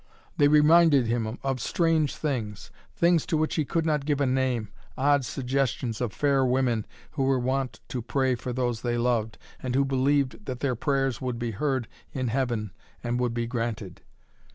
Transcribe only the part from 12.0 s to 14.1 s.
in heaven and would be granted!